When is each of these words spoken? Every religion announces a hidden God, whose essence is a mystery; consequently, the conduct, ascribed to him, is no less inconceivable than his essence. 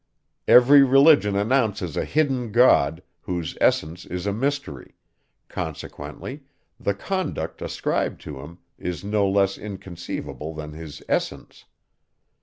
Every 0.47 0.81
religion 0.81 1.35
announces 1.35 1.95
a 1.95 2.05
hidden 2.05 2.51
God, 2.51 3.03
whose 3.21 3.55
essence 3.61 4.03
is 4.03 4.25
a 4.25 4.33
mystery; 4.33 4.95
consequently, 5.47 6.41
the 6.79 6.95
conduct, 6.95 7.61
ascribed 7.61 8.19
to 8.21 8.39
him, 8.39 8.57
is 8.79 9.03
no 9.03 9.29
less 9.29 9.59
inconceivable 9.59 10.55
than 10.55 10.71
his 10.73 11.03
essence. 11.07 11.65